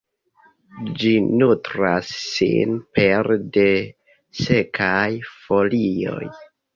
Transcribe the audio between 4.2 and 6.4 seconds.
sekaj folioj.